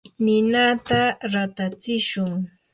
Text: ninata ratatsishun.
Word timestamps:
ninata 0.23 1.01
ratatsishun. 1.31 2.31